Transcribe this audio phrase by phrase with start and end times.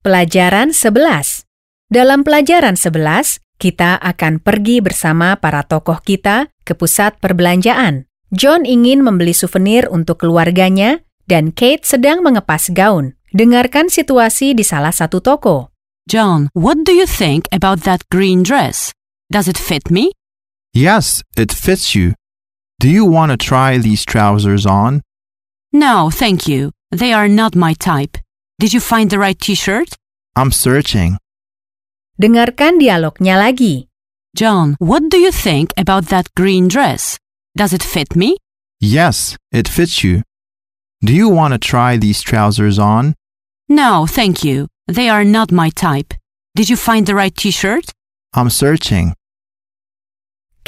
[0.00, 1.44] Pelajaran 11.
[1.92, 8.08] Dalam pelajaran 11, kita akan pergi bersama para tokoh kita ke pusat perbelanjaan.
[8.32, 13.12] John ingin membeli souvenir untuk keluarganya dan Kate sedang mengepas gaun.
[13.36, 15.68] Dengarkan situasi di salah satu toko.
[16.08, 18.96] John, what do you think about that green dress?
[19.28, 20.16] Does it fit me?
[20.72, 22.16] Yes, it fits you.
[22.80, 25.04] Do you want to try these trousers on?
[25.76, 26.72] No, thank you.
[26.88, 28.16] They are not my type.
[28.60, 29.96] Did you find the right t shirt?
[30.36, 31.16] I'm searching.
[32.20, 33.88] Dengarkan dialognya lagi.
[34.36, 37.16] John, what do you think about that green dress?
[37.56, 38.36] Does it fit me?
[38.76, 40.28] Yes, it fits you.
[41.00, 43.16] Do you want to try these trousers on?
[43.72, 44.68] No, thank you.
[44.84, 46.12] They are not my type.
[46.52, 47.96] Did you find the right t shirt?
[48.36, 49.16] I'm searching.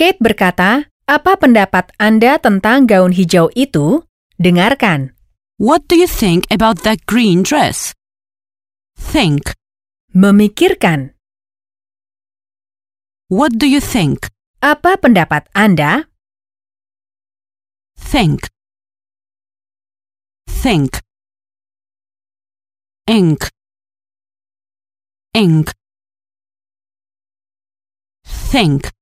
[0.01, 4.01] Kate berkata, apa pendapat Anda tentang gaun hijau itu?
[4.41, 5.13] Dengarkan.
[5.61, 7.93] What do you think about that green dress?
[8.97, 9.53] Think.
[10.13, 11.13] Memikirkan.
[13.29, 14.29] What do you think?
[14.61, 16.09] Apa pendapat Anda?
[17.97, 18.49] Think.
[20.51, 21.01] Think.
[23.09, 23.49] Ink.
[25.33, 25.73] Ink.
[28.25, 28.93] Think.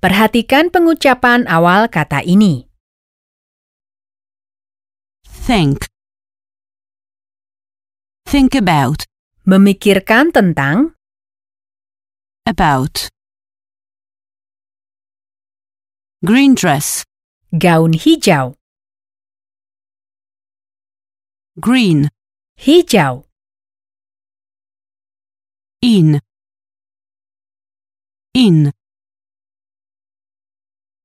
[0.00, 2.69] Perhatikan pengucapan awal kata ini.
[5.50, 5.90] Think.
[8.22, 9.02] Think about.
[9.42, 10.94] Memikirkan tentang,
[12.46, 13.10] About.
[16.22, 17.02] Green dress.
[17.50, 18.54] gaun hijau,
[21.58, 22.14] Green.
[22.54, 23.26] hijau,
[25.82, 26.22] In.
[28.38, 28.70] In.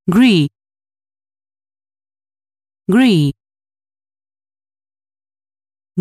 [0.06, 0.46] Gree.
[2.86, 3.34] Gree.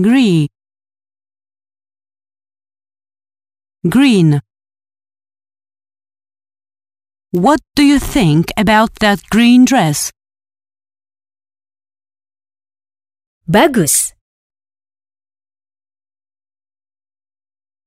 [0.01, 0.49] Gree.
[3.87, 4.41] Green.
[7.31, 10.11] What do you think about that green dress?
[13.47, 14.13] bagus,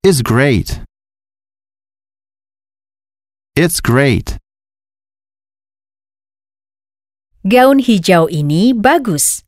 [0.05, 0.81] It's great.
[3.57, 4.39] It's great.
[7.45, 9.48] gaun hijau ini bagus.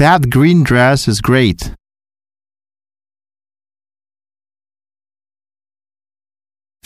[0.00, 1.76] That green dress is great.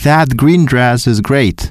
[0.03, 1.71] That green dress is great.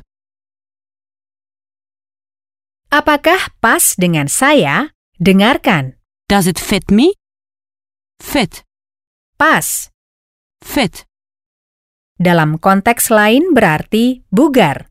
[2.95, 4.95] Apakah pas dengan saya?
[5.19, 5.99] Dengarkan.
[6.31, 7.11] Does it fit me?
[8.23, 8.63] Fit.
[9.35, 9.91] Pas.
[10.63, 11.03] Fit.
[12.15, 14.87] Dalam konteks lain berarti bugar.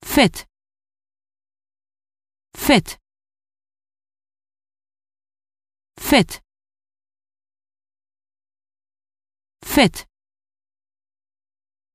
[0.00, 0.48] Fit.
[2.56, 3.01] Fit.
[6.02, 6.40] Fit.
[9.62, 10.04] Fit.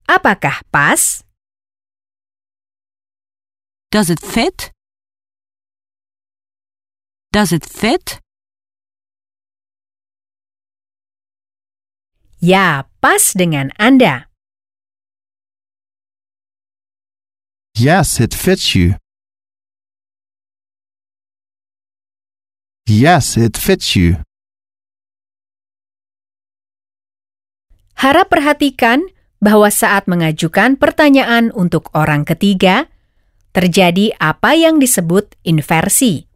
[0.07, 1.21] Apakah pas?
[3.91, 4.71] Does it fit?
[7.31, 8.23] Does it fit?
[12.39, 14.31] Ya, pas dengan Anda.
[17.75, 18.95] Yes, it fits you.
[22.87, 24.23] Yes, it fits you.
[27.99, 29.11] Harap perhatikan
[29.43, 32.87] bahwa saat mengajukan pertanyaan untuk orang ketiga,
[33.51, 36.31] terjadi apa yang disebut inversi.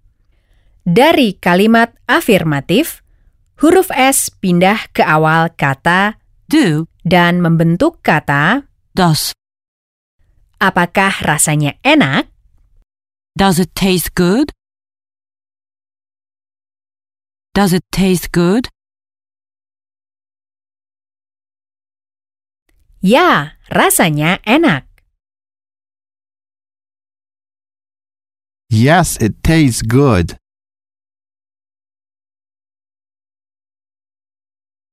[0.84, 3.00] Dari kalimat afirmatif,
[3.64, 6.20] huruf S pindah ke awal kata
[6.52, 6.92] Do.
[7.08, 9.32] dan membentuk kata Does.
[10.60, 12.28] apakah rasanya enak,
[13.40, 14.52] Does it taste good?
[17.54, 18.70] Does it taste good?
[23.02, 24.86] ya rasanya enak.
[28.72, 30.38] Yes, it tastes good.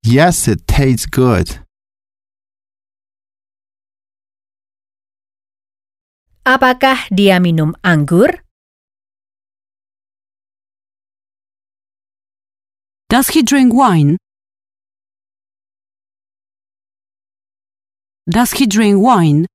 [0.03, 1.63] Yes, it tastes good.
[6.49, 8.48] Apakah dia minum anggur?
[13.09, 14.19] Does he drink wine?
[18.29, 19.47] Does he drink wine?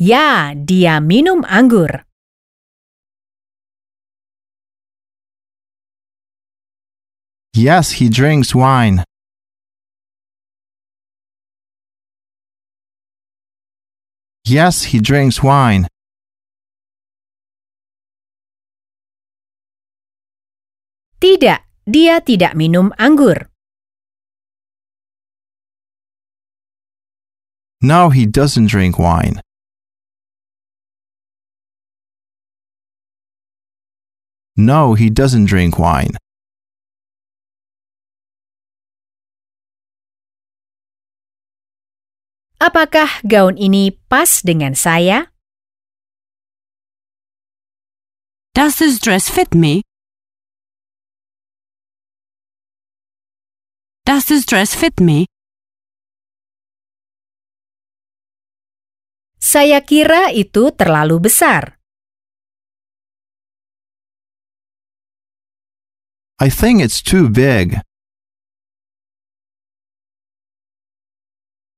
[0.00, 2.08] Ya, dia minum anggur.
[7.52, 9.04] Yes, he drinks wine.
[14.48, 15.91] Yes, he drinks wine.
[21.22, 23.46] Tidak, dia tidak minum anggur.
[27.78, 29.38] No, he doesn't drink wine.
[34.58, 36.18] No, he doesn't drink wine.
[42.58, 45.30] Apakah gaun ini pas dengan saya?
[48.58, 49.86] Does this dress fit me?
[54.02, 55.30] Does this dress fit me?
[59.38, 61.78] Saya kira itu terlalu besar.
[66.42, 67.78] I think it's too big.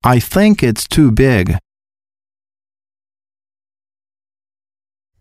[0.00, 1.60] I think it's too big.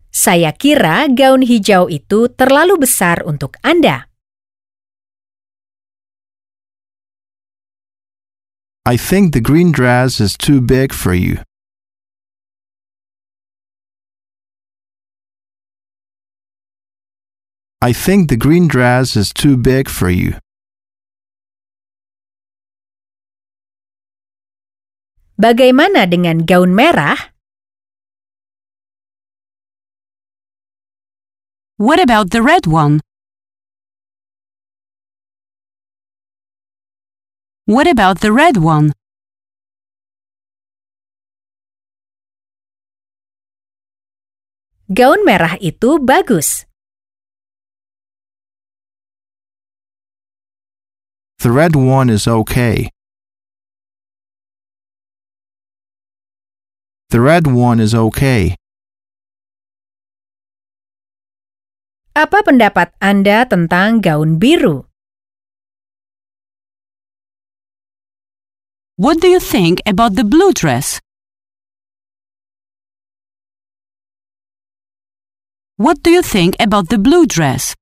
[0.08, 4.08] Saya kira gaun hijau itu terlalu besar untuk Anda.
[8.86, 11.40] I think the green dress is too big for you.
[17.80, 20.36] I think the green dress is too big for you.
[25.40, 27.32] Bagaimana dengan gaun merah?
[31.80, 33.00] What about the red one?
[37.64, 38.92] What about the red one?
[44.92, 46.68] Gaun merah itu bagus.
[51.40, 52.92] The red one is okay.
[57.08, 58.60] The red one is okay.
[62.12, 64.84] Apa pendapat Anda tentang gaun biru?
[68.96, 71.00] What do you think about the blue dress?
[75.74, 77.74] What do you think about the blue dress?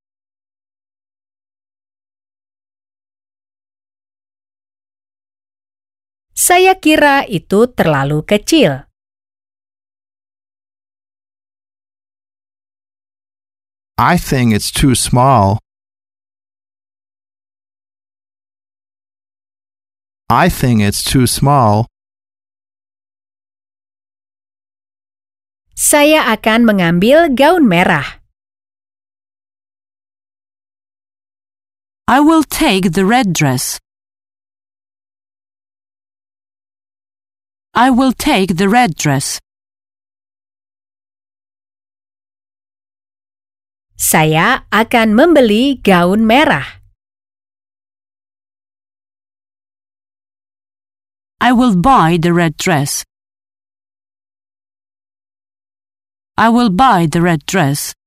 [6.33, 8.89] Saya kira itu terlalu kecil.
[14.01, 15.61] I think it's too small.
[20.33, 21.93] I think it's too small.
[25.77, 28.25] Saya akan mengambil gaun merah.
[32.09, 33.77] I will take the red dress.
[37.77, 39.37] I will take the red dress.
[44.01, 46.82] Saya akan membeli gaun merah.
[51.43, 53.03] I will buy the red dress.
[56.39, 57.99] I will buy the red dress.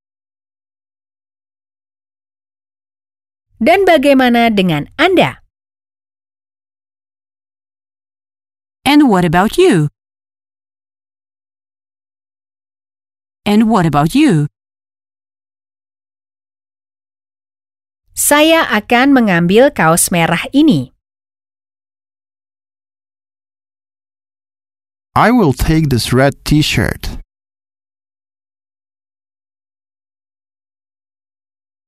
[3.60, 5.44] Dan bagaimana dengan Anda?
[8.88, 9.92] And what about you?
[13.44, 14.48] And what about you?
[18.15, 20.95] Saya akan mengambil kaos merah ini.
[25.15, 27.17] I will take this red t shirt.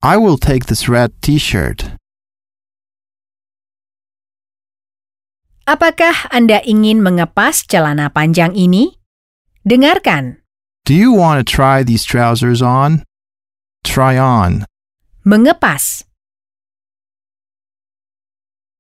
[0.02, 1.92] I will take this red t shirt.
[5.68, 8.96] Apakah Anda ingin mengepas celana panjang ini?
[9.68, 10.40] Dengarkan.
[10.88, 13.04] Do you want to try these trousers on?
[13.84, 14.64] Try on.
[15.28, 16.08] Mengepas,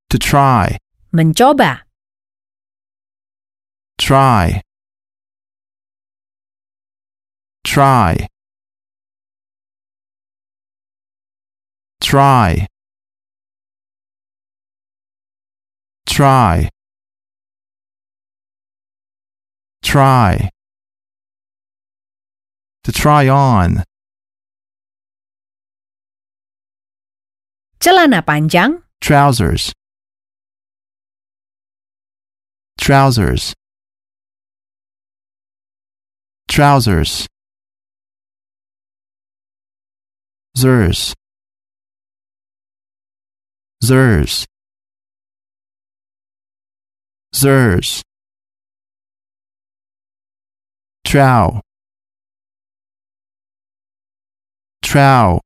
[0.08, 0.80] To try.
[1.12, 1.84] mencoba,
[4.00, 4.62] Try.
[7.64, 8.28] Try.
[12.02, 12.68] Try.
[16.06, 16.70] Try.
[19.84, 20.50] Try.
[22.84, 23.84] To try on.
[27.80, 29.72] celana panjang, Trousers.
[32.78, 33.54] Trousers.
[36.48, 37.28] Trousers.
[40.58, 41.14] Zers.
[43.84, 44.46] Zers.
[47.34, 48.02] Zers.
[51.04, 51.62] Trow.
[54.82, 55.40] Trow.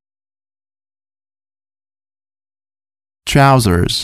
[3.32, 4.04] trousers.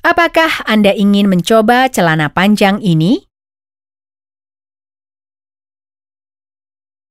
[0.00, 3.31] Apakah Anda ingin mencoba celana panjang ini?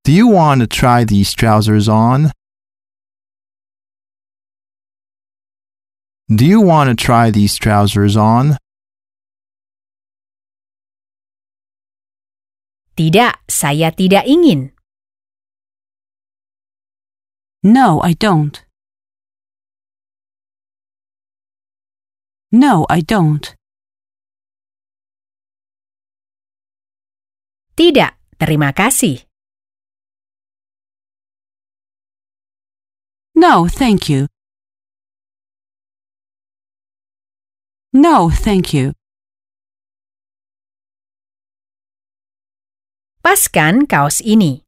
[0.03, 2.31] Do you want to try these trousers on?
[6.27, 8.58] Do you want to try these trousers on?
[12.98, 14.74] Tidak, saya tidak ingin.
[17.62, 18.58] No, I don't.
[22.50, 23.53] No, I don't.
[27.77, 29.31] Tidak, terima kasih.
[33.36, 34.28] No, thank you.
[37.94, 38.94] No, thank you.
[43.24, 44.64] Paskan kaos ini.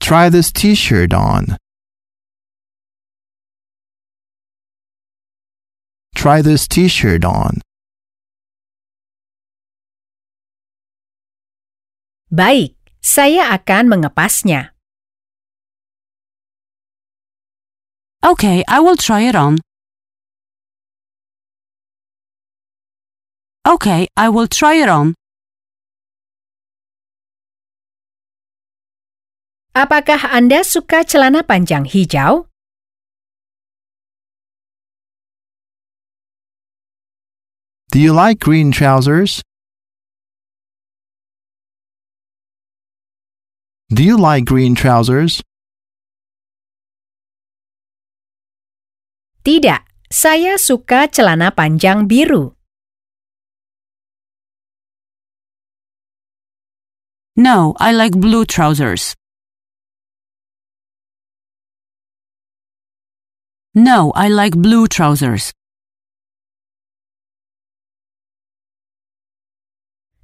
[0.00, 1.56] Try this t-shirt on.
[6.14, 7.60] Try this t-shirt on.
[12.30, 14.72] Baik, saya akan mengepasnya.
[18.24, 19.60] Okay, I will try it on.
[23.68, 25.12] Okay, I will try it on.
[29.76, 32.48] Apakah Anda suka celana panjang hijau?
[37.92, 39.44] Do you like green trousers?
[43.92, 45.44] Do you like green trousers?
[49.44, 52.56] Tidak, saya suka celana panjang biru.
[57.36, 59.12] No, I like blue trousers.
[63.76, 65.52] No, I like blue trousers.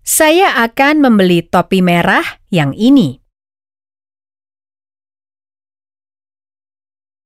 [0.00, 3.19] Saya akan membeli topi merah yang ini.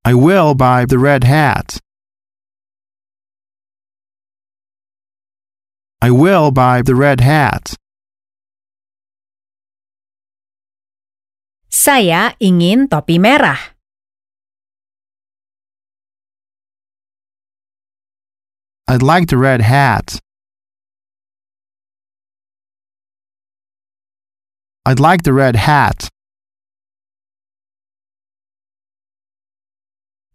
[0.04, 1.80] I will buy the red hat.
[6.02, 7.72] I will buy the red hat.
[11.72, 13.72] Saya ingin topi merah.
[18.84, 20.20] I'd like the red hat.
[24.84, 26.12] I'd like the red hat.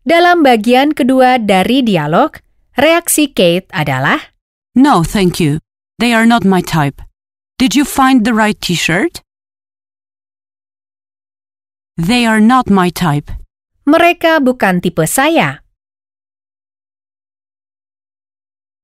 [0.08, 2.40] Dalam bagian kedua dari dialog,
[2.80, 4.34] reaksi Kate adalah,
[4.76, 5.60] No, thank you.
[6.00, 7.04] They are not my type.
[7.60, 9.20] Did you find the right t-shirt?
[12.00, 13.28] They are not my type.
[13.90, 15.66] mereka bukan tipe saya.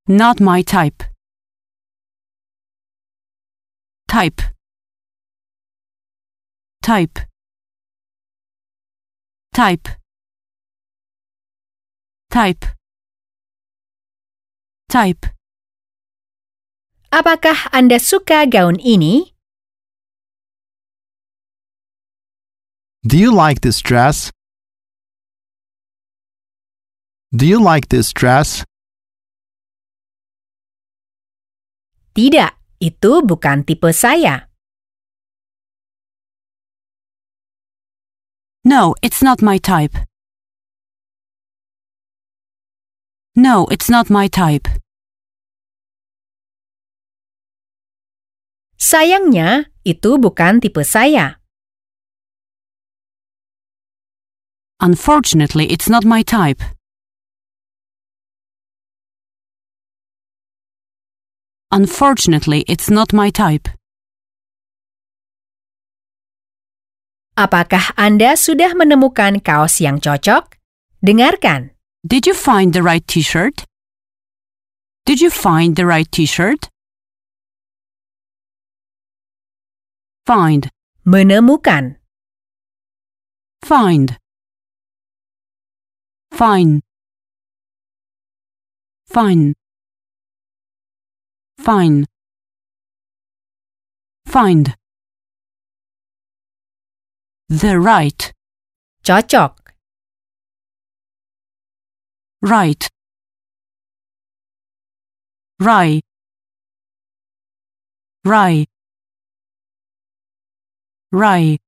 [0.10, 1.06] Not my type.
[4.10, 4.42] Type.
[6.82, 7.18] Type.
[9.54, 9.86] Type.
[12.36, 12.68] Type.
[14.92, 15.24] Type.
[17.08, 19.32] Apakah Anda suka gaun ini?
[23.08, 24.36] Do you like this dress?
[27.32, 28.68] Do you like this dress?
[32.12, 32.52] Tidak,
[32.84, 34.52] itu bukan tipe saya.
[38.68, 39.96] No, it's not my type.
[43.36, 44.64] No, it's not my type.
[48.80, 51.44] Sayangnya, itu bukan tipe saya.
[54.80, 56.64] Unfortunately, it's not my type.
[61.76, 63.68] Unfortunately, it's not my type.
[67.36, 70.56] Apakah Anda sudah menemukan kaos yang cocok?
[71.04, 71.75] Dengarkan.
[72.06, 73.66] Did you find the right t-shirt?
[75.08, 76.70] Did you find the right t-shirt?
[80.28, 80.70] Find,
[81.04, 81.96] Menemukan.
[83.64, 84.18] find.
[86.32, 86.82] Find.
[89.08, 89.56] Find.
[91.58, 92.06] Find.
[94.28, 94.76] Find.
[97.50, 98.34] The right,
[99.04, 99.65] Cocok.
[102.46, 102.88] Right.
[105.60, 106.02] Right.
[108.24, 108.68] Right.
[111.12, 111.60] Right.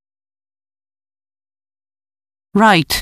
[2.54, 3.02] Right.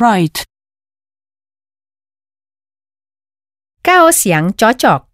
[0.00, 0.44] Right.
[3.84, 5.06] Kaos yang cocok.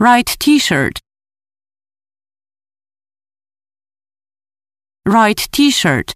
[0.00, 0.98] Right t-shirt.
[5.04, 6.14] Right t-shirt.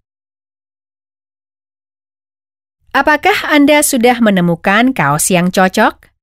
[2.93, 6.13] Apakah Anda sudah menemukan kaos yang cocok?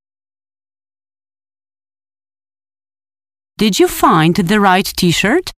[3.59, 5.51] Did you find the right t-shirt?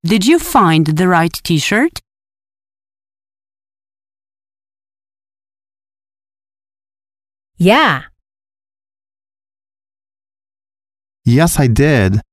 [0.00, 2.00] Did you find the right t-shirt?
[7.60, 8.08] Ya,
[11.28, 12.24] Yes, I did.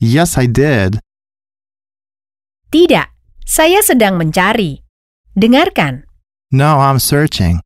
[0.00, 0.98] Yes, I did.
[2.70, 3.10] Tidak.
[3.44, 4.86] Saya sedang mencari.
[5.34, 6.06] Dengarkan.
[6.54, 7.58] No, I'm searching.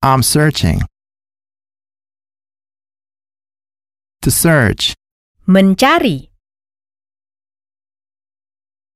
[0.00, 0.80] I'm searching.
[4.24, 4.96] To search.
[5.44, 6.32] Mencari.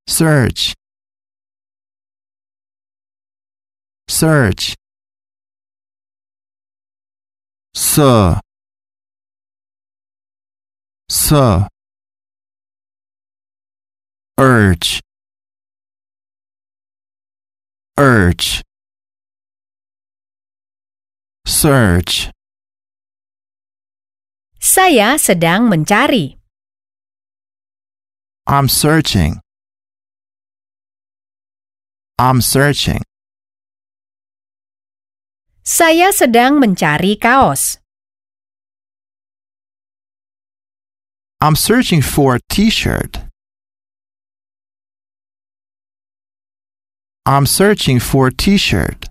[0.09, 0.73] Search.
[4.09, 4.73] Search.
[7.73, 8.41] So.
[11.09, 11.69] So.
[14.39, 15.01] Urge.
[17.99, 18.63] Urge.
[21.43, 22.31] Search.
[24.63, 26.39] Saya sedang mencari.
[28.47, 29.43] I'm searching.
[32.15, 33.03] I'm searching.
[35.67, 37.83] Saya sedang mencari kaos.
[41.43, 43.28] I'm searching for a t-shirt.
[47.29, 49.05] I'm searching for a t-shirt.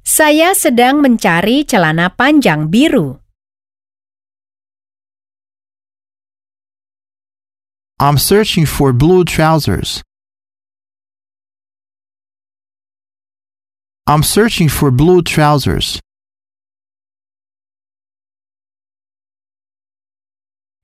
[0.00, 3.20] Saya sedang mencari celana panjang biru.
[8.00, 10.00] I'm searching for blue trousers.
[14.08, 16.00] I'm searching for blue trousers.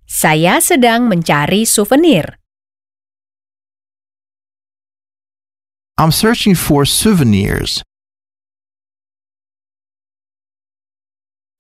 [0.04, 2.41] Saya sedang mencari souvenir.
[6.02, 7.80] I'm searching for souvenirs.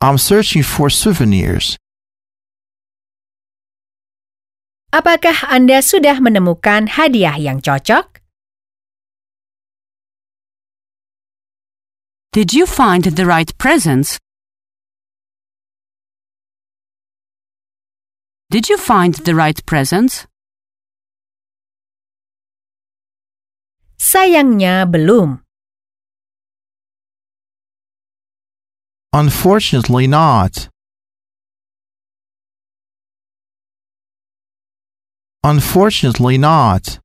[0.00, 1.78] I'm searching for souvenirs.
[4.90, 8.18] Apakah Anda sudah menemukan hadiah yang cocok?
[12.34, 14.18] Did you find the right presents?
[18.50, 20.26] Did you find the right presents?
[24.02, 25.46] Sayangnya belum.
[29.14, 30.66] Unfortunately not.
[35.46, 36.98] Unfortunately not.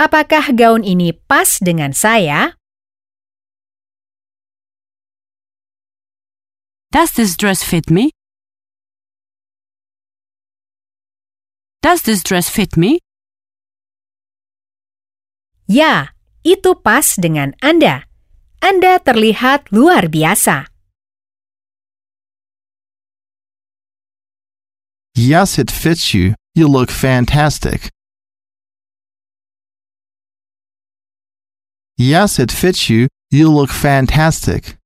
[0.00, 2.56] Apakah gaun ini pas dengan saya?
[6.88, 8.16] Does this dress fit me?
[11.84, 12.96] Does this dress fit me?
[15.68, 18.08] Ya, itu pas dengan Anda.
[18.64, 20.72] Anda terlihat luar biasa.
[25.12, 26.32] Yes, it fits you.
[26.56, 27.92] You look fantastic.
[32.00, 33.12] Yes, it fits you.
[33.28, 34.80] You look fantastic.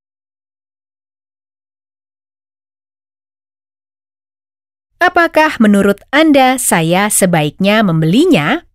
[4.98, 8.66] Apakah menurut Anda saya sebaiknya membelinya?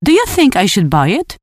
[0.00, 1.36] Do you think I should buy it?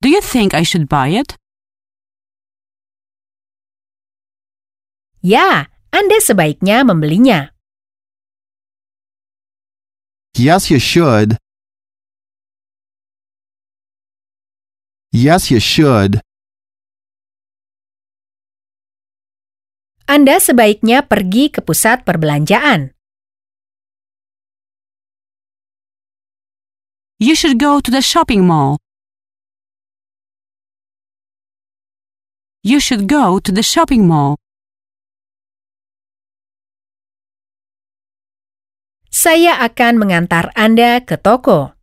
[0.00, 1.36] Do you think I should buy it?
[5.20, 7.52] Ya, Anda sebaiknya membelinya.
[10.32, 11.36] Yes, you should.
[15.14, 16.18] Yes, you should.
[20.10, 22.90] Anda sebaiknya pergi ke pusat perbelanjaan.
[27.22, 28.82] You should go to the shopping mall.
[32.66, 34.34] You should go to the shopping mall.
[39.14, 41.73] Saya akan mengantar Anda ke toko.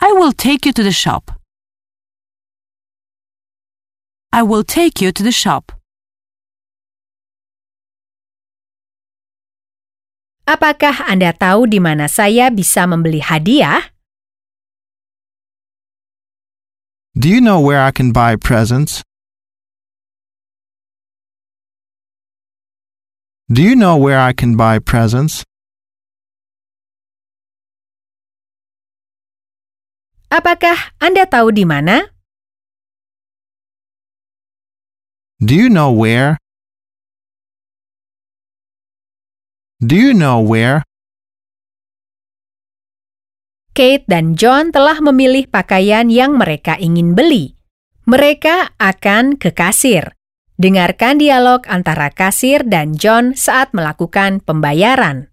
[0.00, 1.30] I will take you to the shop.
[4.32, 5.72] I will take you to the shop.
[10.48, 13.92] Apakah Anda tahu di mana saya bisa membeli hadiah?
[17.14, 19.04] Do you know where I can buy presents?
[23.52, 25.44] Do you know where I can buy presents?
[30.30, 32.06] Apakah Anda tahu di mana?
[35.42, 36.38] Do you know where?
[39.82, 40.86] Do you know where?
[43.74, 47.58] Kate dan John telah memilih pakaian yang mereka ingin beli.
[48.06, 50.14] Mereka akan ke kasir.
[50.62, 55.26] Dengarkan dialog antara kasir dan John saat melakukan pembayaran.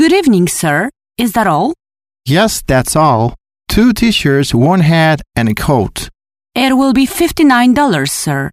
[0.00, 0.88] Good evening, sir.
[1.20, 1.76] Is that all?
[2.24, 3.36] Yes, that's all.
[3.68, 6.08] Two t-shirts, one hat, and a coat.
[6.54, 8.50] It will be $59, sir.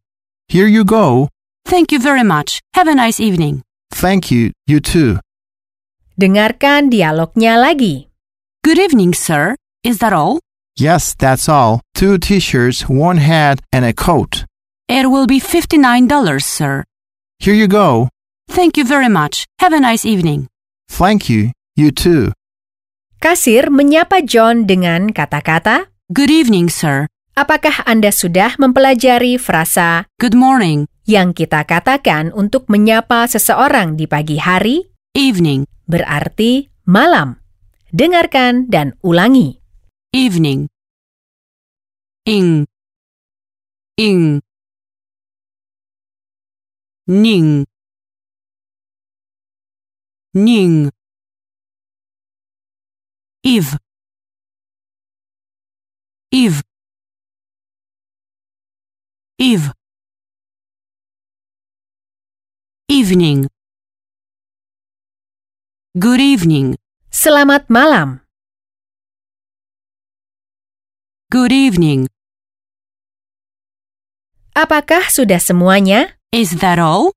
[0.48, 1.30] Here you go.
[1.66, 2.62] Thank you very much.
[2.74, 3.64] Have a nice evening.
[3.92, 4.52] Thank you.
[4.66, 5.20] You too.
[6.20, 8.08] Dengarkan dialognya lagi.
[8.64, 9.56] Good evening, sir.
[9.84, 10.40] Is that all?
[10.78, 11.82] Yes, that's all.
[11.94, 14.46] Two t-shirts, one hat, and a coat.
[14.88, 16.84] It will be $59, sir.
[17.40, 18.10] Here you go.
[18.50, 19.46] Thank you very much.
[19.60, 20.48] Have a nice evening.
[20.90, 21.52] Thank you.
[21.76, 22.32] You too.
[23.20, 27.04] Kasir menyapa John dengan kata-kata, Good evening, sir.
[27.36, 30.88] Apakah Anda sudah mempelajari frasa Good morning.
[31.04, 34.88] yang kita katakan untuk menyapa seseorang di pagi hari?
[35.12, 35.68] Evening.
[35.84, 37.44] Berarti malam.
[37.92, 39.60] Dengarkan dan ulangi.
[40.16, 40.72] Evening.
[42.24, 42.72] Ing.
[44.00, 44.40] Ing.
[47.04, 47.68] Ning.
[50.32, 50.88] Ning.
[53.44, 53.78] Eve.
[56.32, 56.62] Eve.
[59.38, 59.72] Eve.
[62.90, 63.48] Evening.
[65.96, 66.76] Good evening.
[67.10, 68.28] Selamat malam.
[71.32, 72.12] Good evening.
[74.52, 76.20] Apakah sudah semuanya?
[76.36, 77.16] Is that all?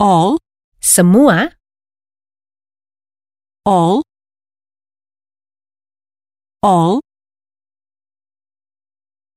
[0.00, 0.40] All,
[0.80, 1.52] Semua?
[3.66, 4.06] all,
[6.66, 6.98] all,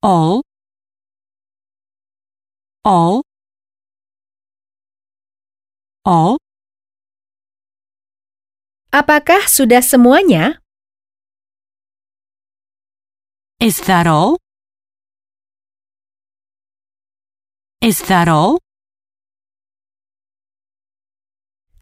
[0.02, 0.42] all,
[2.82, 3.22] all,
[6.02, 6.42] all,
[8.90, 10.58] Apakah sudah semuanya?
[13.62, 14.42] is that all?
[17.86, 18.58] Is that all?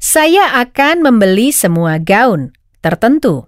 [0.04, 2.52] Saya akan membeli semua gaun
[2.84, 3.48] tertentu.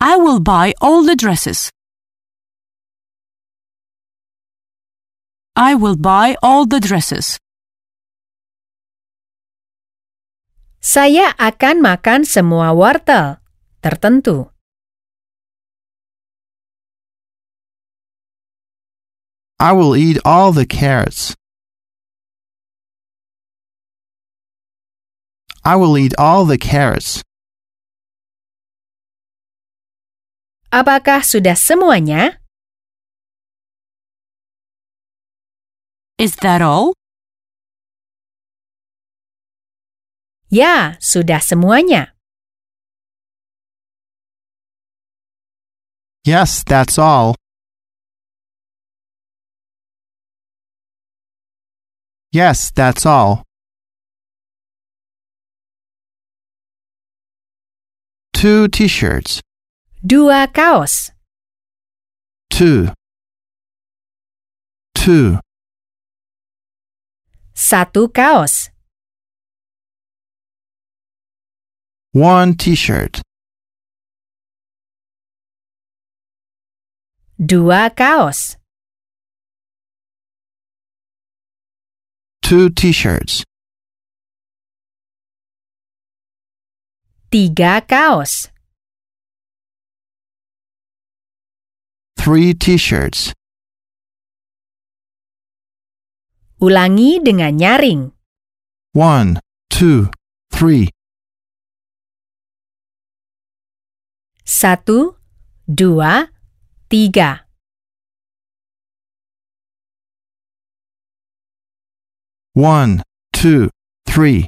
[0.00, 1.68] I will buy all the dresses.
[5.54, 7.36] I will buy all the dresses.
[10.80, 13.44] Saya akan makan semua wortel
[13.84, 14.48] tertentu.
[19.60, 21.36] I will eat all the carrots.
[25.60, 27.20] I will eat all the carrots.
[30.70, 32.38] Apakah sudah semuanya?
[36.14, 36.94] Is that all?
[40.46, 42.14] Ya, sudah semuanya.
[46.22, 47.34] Yes, that's all.
[52.30, 53.42] Yes, that's all.
[58.30, 59.42] Two t-shirts.
[60.02, 61.12] Dua kaos.
[62.48, 62.88] Two.
[64.94, 65.38] Two.
[67.52, 68.70] Satu kaos.
[72.12, 73.20] One t-shirt.
[77.36, 78.56] Dua kaos.
[82.40, 83.44] Two t-shirts.
[87.30, 88.48] Tiga kaos.
[92.20, 93.32] Three t-shirts.
[96.60, 98.12] Ulangi dengan nyaring.
[98.92, 99.40] One,
[99.72, 100.12] two,
[100.52, 100.92] three.
[104.44, 105.16] Satu,
[105.64, 106.28] dua,
[106.92, 107.48] tiga.
[112.52, 113.00] One,
[113.32, 113.72] two,
[114.04, 114.44] three.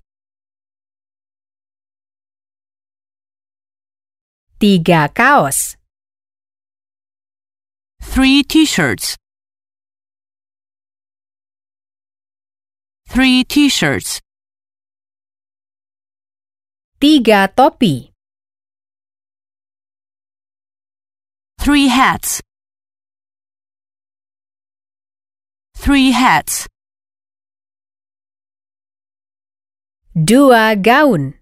[4.60, 5.80] Tiga kaos.
[8.02, 9.16] Three t-shirts.
[13.08, 14.20] Three t-shirts.
[17.00, 18.12] Tiga topi.
[21.58, 22.42] Three hats.
[25.74, 26.68] Three hats.
[30.14, 31.34] Dua gaun.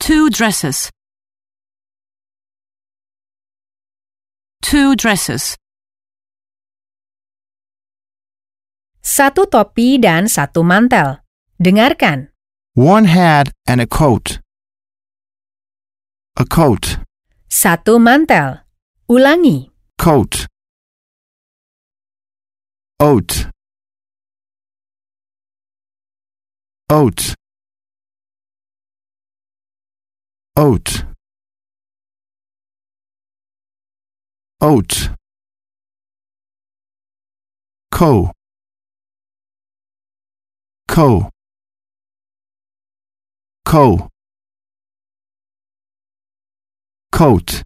[0.00, 0.90] Two dresses.
[4.62, 5.56] Two dresses.
[9.00, 11.24] Satu topi dan satu mantel.
[11.56, 12.28] Dengarkan.
[12.76, 14.38] One hat and a coat.
[16.36, 17.00] A coat.
[17.48, 18.62] Satu mantel.
[19.08, 19.72] Ulangi.
[19.98, 20.46] Coat.
[23.00, 23.48] Oat.
[26.90, 27.34] Oat.
[30.56, 31.07] Oat.
[34.60, 35.14] Oat.
[37.94, 38.32] Co.
[40.90, 41.30] Co.
[43.64, 44.08] Co.
[47.12, 47.62] Coat.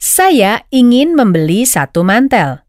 [0.00, 2.64] Saya ingin membeli satu mantel.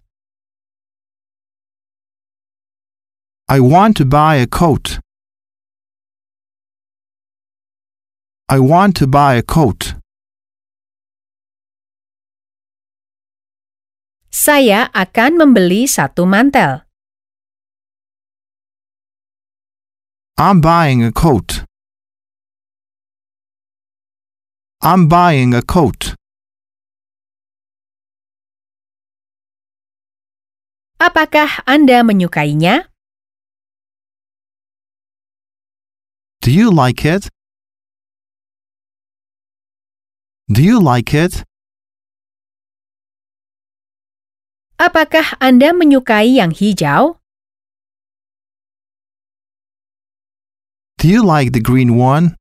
[3.48, 5.00] I want to buy a coat.
[8.52, 9.97] I want to buy a coat.
[14.38, 16.86] Saya akan membeli satu mantel.
[20.38, 21.66] I'm buying a coat.
[24.86, 26.14] I'm buying a coat.
[31.02, 32.94] Apakah Anda menyukainya?
[36.46, 37.34] Do you like it?
[40.46, 41.42] Do you like it?
[44.78, 47.18] Apakah Anda menyukai yang hijau?
[51.02, 52.38] Do you like the green one?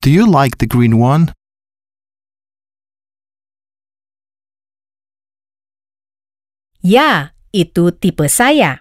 [0.00, 1.36] Do you like the green one?
[6.80, 8.80] Ya, itu tipe saya.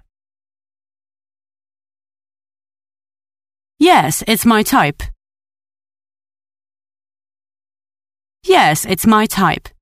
[3.83, 5.14] Yes, it's my type.
[8.45, 9.73] Yes, it's my type.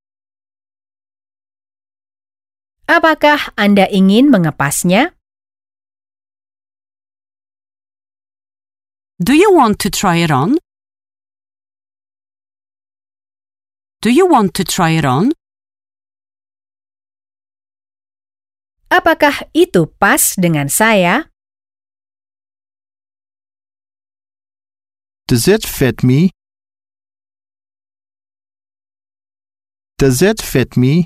[2.87, 5.11] Apakah Anda ingin mengepasnya?
[9.19, 10.63] Do you want to try it on?
[13.99, 15.35] Do you want to try it on?
[18.87, 21.27] Apakah itu pas dengan saya?
[25.27, 26.31] Does it fit me?
[29.97, 31.05] Does it fit me?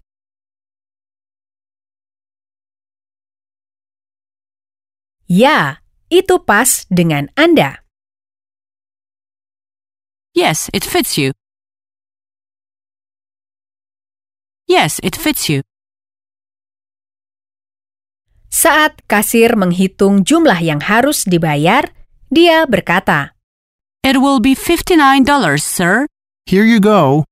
[5.27, 7.83] Ya, itu pas dengan Anda.
[10.31, 11.35] Yes, it fits you.
[14.71, 15.67] Yes, it fits you.
[18.47, 21.91] Saat kasir menghitung jumlah yang harus dibayar,
[22.31, 23.35] dia berkata,
[24.07, 25.27] It will be $59,
[25.59, 26.07] sir.
[26.47, 27.27] Here you go.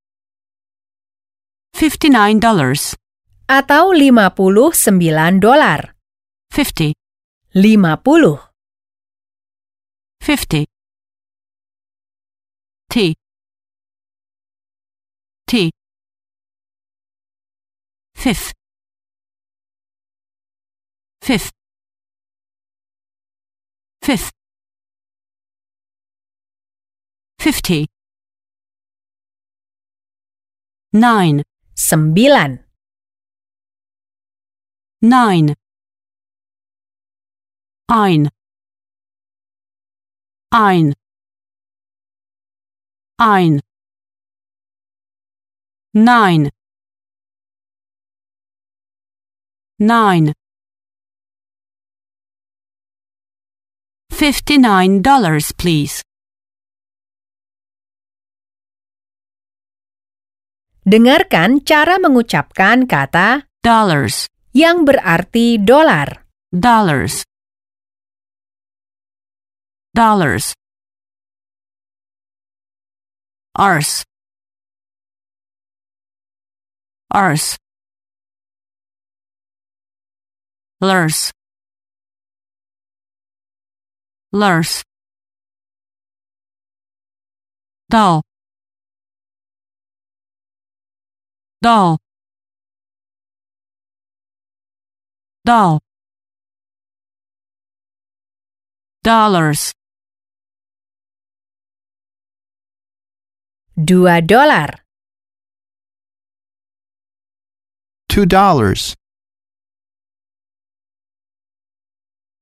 [1.75, 2.95] $59.
[3.51, 5.91] atau 59 dolar.
[6.55, 6.95] 50.
[7.51, 8.39] 50.
[10.23, 10.65] 50.
[12.87, 13.15] T.
[15.45, 15.71] T.
[18.15, 18.53] Fifth.
[21.21, 21.51] Fifth.
[24.01, 24.31] Fifth.
[27.37, 27.85] Fifty.
[30.93, 31.43] Nine.
[31.77, 32.59] 9.
[35.01, 35.53] Nine.
[37.87, 38.29] Ein.
[40.51, 40.93] Ein.
[43.19, 43.61] Ein.
[45.93, 46.49] Nine.
[49.77, 50.33] Nine.
[54.11, 56.01] Fifty-nine dollars, please.
[60.85, 64.29] Dengarkan cara mengucapkan kata Dollars.
[64.53, 66.29] yang berarti dolar.
[66.53, 67.25] Dollars.
[69.97, 70.53] Dollars.
[73.57, 74.05] Ars.
[77.09, 77.57] Ars.
[80.77, 81.33] Lurs.
[84.29, 84.85] Lurs.
[87.89, 88.21] Dull.
[91.65, 91.97] Doll,
[95.41, 95.81] doll,
[99.01, 99.73] dollars,
[103.75, 104.85] Dua dolar.
[108.07, 108.95] Two dollars.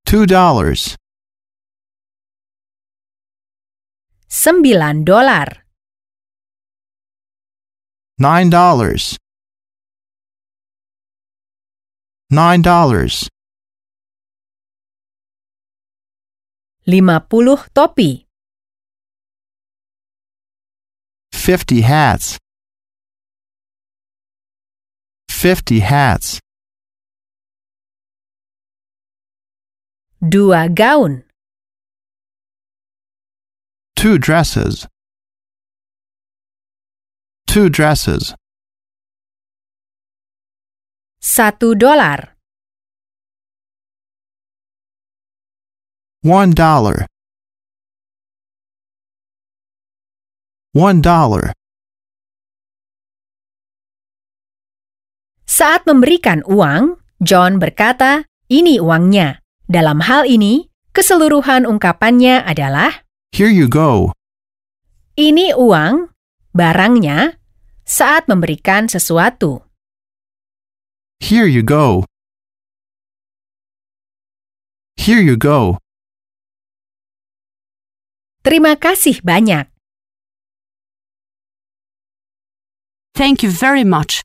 [0.05, 0.93] Two dollars.
[4.29, 5.62] Sembilan dolar.
[8.19, 9.17] Nine dollars.
[12.29, 13.27] Nine dollars.
[16.85, 18.27] Lima puluh topi.
[21.31, 22.37] Fifty hats.
[25.29, 26.39] Fifty hats.
[30.21, 31.23] Dua gaun.
[33.95, 34.87] Two dresses.
[37.53, 38.33] Two dresses.
[41.21, 42.33] Satu dolar.
[46.25, 47.05] One dollar.
[50.73, 51.53] One dollar.
[55.45, 63.69] Saat memberikan uang, John berkata, "Ini uangnya." Dalam hal ini, keseluruhan ungkapannya adalah, Here you
[63.69, 64.09] go.
[65.13, 66.09] "Ini uang,
[66.57, 67.42] barangnya."
[67.83, 69.63] Saat memberikan sesuatu,
[71.19, 72.03] Here you go.
[74.99, 75.79] Here you go.
[78.43, 79.71] terima kasih banyak.
[83.15, 84.23] thank you very much.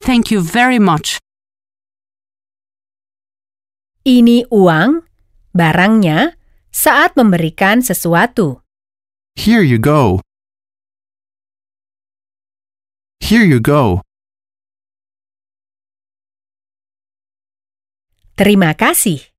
[0.00, 1.16] Thank you very much.
[4.04, 5.00] Ini uang,
[5.56, 6.36] barangnya,
[6.68, 8.60] saat memberikan sesuatu.
[9.32, 10.20] Here you go.
[13.20, 14.02] Here you go.
[18.34, 19.30] Terima kasih.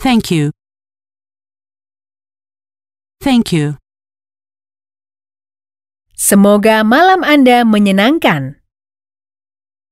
[0.00, 0.54] Thank you.
[3.20, 3.76] Thank you.
[6.14, 8.58] Semoga malam Anda menyenangkan.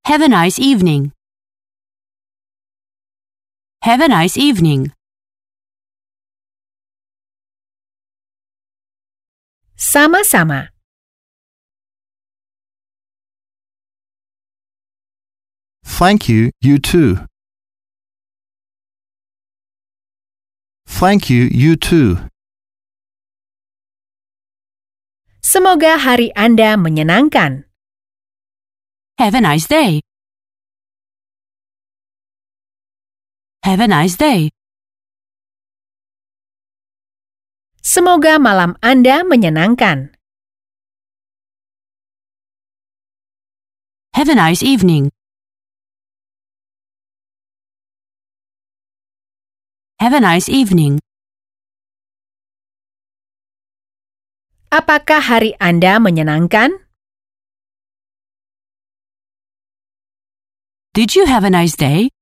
[0.06, 1.12] Have a nice evening.
[3.82, 4.94] Have a nice evening.
[9.76, 10.75] Sama-sama.
[15.96, 17.24] Thank you, you too.
[20.84, 22.20] Thank you, you too.
[25.40, 27.64] Semoga hari Anda menyenangkan.
[29.16, 30.04] Have a nice day.
[33.64, 34.52] Have a nice day.
[37.80, 40.12] Semoga malam Anda menyenangkan.
[44.12, 45.15] Have a nice evening.
[49.96, 51.00] Have a nice evening.
[54.68, 56.84] Apakah hari Anda menyenangkan?
[60.92, 62.12] Did you have a nice day?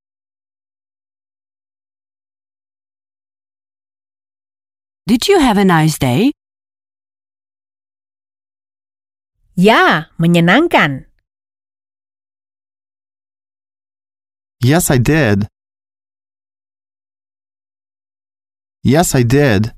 [5.11, 6.31] Did you have a nice day?
[9.59, 11.11] Ya, menyenangkan.
[14.63, 15.51] Yes, I did.
[18.85, 19.73] Yes, I did.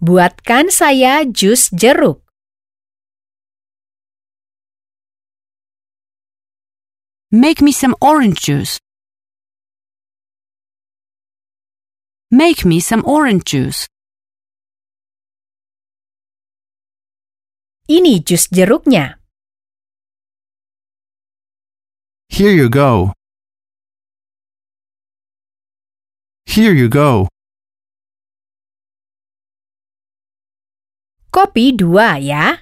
[0.00, 2.24] Buatkan saya jus jeruk.
[7.28, 8.80] Make me some orange juice.
[12.32, 13.92] Make me some orange juice.
[17.92, 19.20] Ini jus jeruknya.
[22.32, 23.12] Here you go.
[26.52, 27.28] Here you go.
[31.32, 32.58] Kopi dua ya.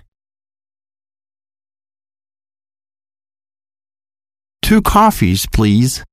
[4.62, 6.05] Two coffees, please.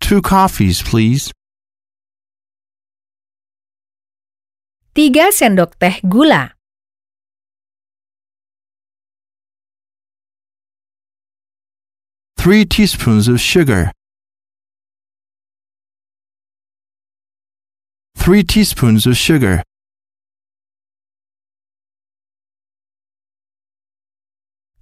[0.00, 1.30] Two coffees, please.
[4.96, 6.58] Tiga sendok teh gula.
[12.36, 13.92] Three teaspoons of sugar.
[18.28, 19.64] Three teaspoons of sugar.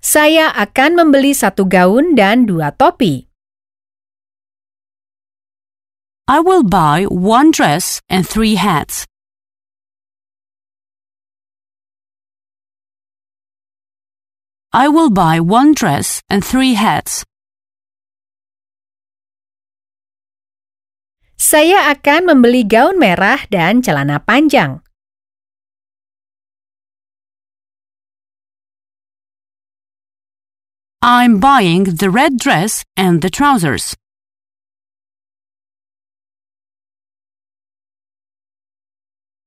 [0.02, 3.30] Saya akan membeli satu gaun dan dua topi.
[6.26, 9.06] I will buy one dress and three hats.
[14.74, 17.22] I will buy one dress and three hats.
[21.36, 24.80] Saya akan membeli gaun merah dan celana panjang.
[31.04, 33.92] I'm buying the red dress and the trousers.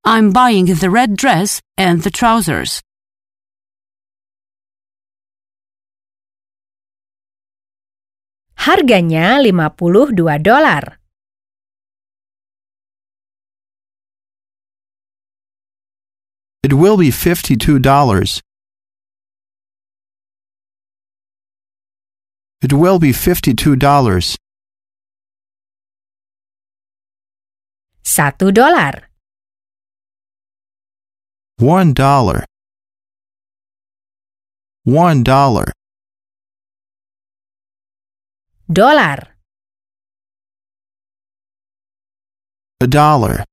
[0.05, 2.85] I'm buying the red dress and the trousers.
[8.55, 10.13] Harganya 52
[10.45, 10.98] dolar.
[16.61, 18.41] It will be $52.
[22.61, 24.35] It will be $52.
[28.03, 29.07] Satu dolar.
[31.59, 32.45] One dollar.
[34.83, 35.71] One dollar.
[38.71, 39.35] Dolar.
[42.81, 43.48] A dollar.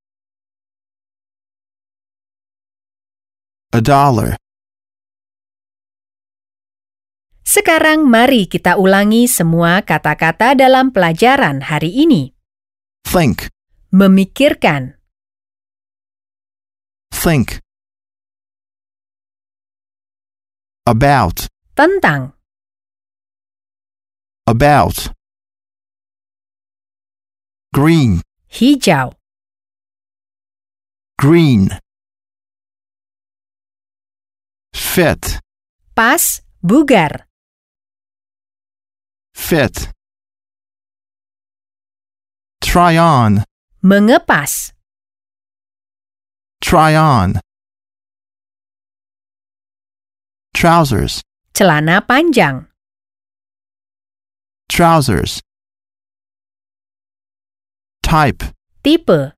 [3.77, 4.41] A dollar.
[7.45, 12.33] Sekarang mari kita ulangi semua kata-kata dalam pelajaran hari ini.
[13.05, 13.53] Think.
[13.93, 14.97] Memikirkan,
[17.13, 17.61] Think.
[20.89, 21.53] About.
[21.77, 22.33] tentang,
[24.49, 25.13] About.
[27.77, 28.25] Green.
[28.49, 29.13] hijau,
[31.21, 31.77] Green.
[34.97, 35.41] Fit.
[35.95, 37.27] pas, bugar,
[39.35, 39.93] Fit.
[42.63, 43.45] Try on.
[43.83, 44.73] mengepas,
[46.63, 47.41] Try on.
[50.55, 51.21] Trousers.
[51.53, 52.65] celana panjang,
[54.71, 55.43] Trousers.
[58.03, 58.43] Type.
[58.83, 59.35] tipe,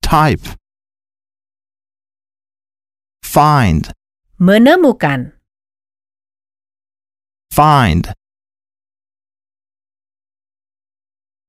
[0.00, 0.59] Type.
[3.30, 3.92] Find.
[4.42, 5.38] menemukan,
[7.54, 8.10] Find.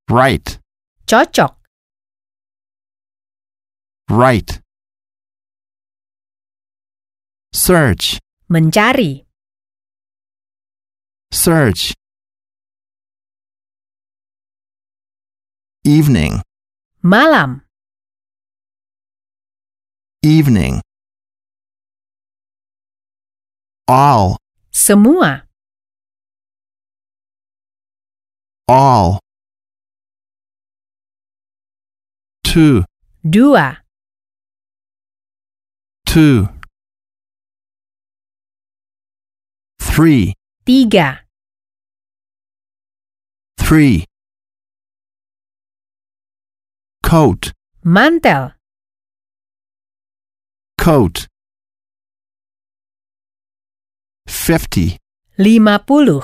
[0.07, 0.59] Right.
[1.09, 1.57] cocok,
[4.09, 4.61] Right.
[7.51, 8.19] Search.
[8.45, 9.25] mencari,
[11.33, 11.95] Search.
[15.83, 16.43] Evening.
[17.01, 17.65] malam,
[20.21, 20.81] Evening.
[23.95, 24.37] All.
[24.71, 25.43] semua,
[28.69, 29.19] All.
[32.41, 32.85] Two.
[33.21, 33.83] dua,
[36.05, 36.47] Two.
[39.77, 40.35] Three.
[40.65, 41.25] tiga,
[43.59, 44.05] Three.
[47.03, 47.51] Coat.
[47.83, 48.53] mantel,
[50.77, 51.27] Coat.
[54.27, 54.97] Fifty.
[55.37, 56.21] lima puluh,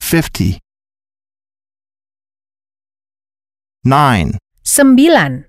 [0.00, 0.58] Fifty.
[3.86, 4.38] Nine.
[4.62, 5.46] sembilan,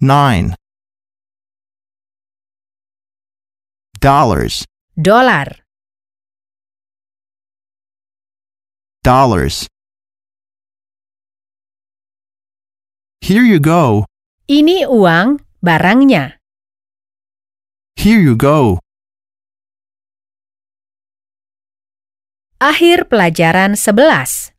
[0.00, 0.54] Nine.
[3.98, 4.62] Dollars.
[4.94, 5.66] dolar,
[9.02, 9.66] Dollars.
[13.20, 14.04] Here you go.
[14.48, 16.37] ini uang, barangnya.
[17.98, 18.78] Here you go.
[22.62, 24.57] Akhir pelajaran 11.